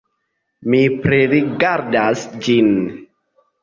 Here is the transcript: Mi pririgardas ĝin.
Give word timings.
Mi 0.73 0.79
pririgardas 1.03 2.27
ĝin. 2.45 2.77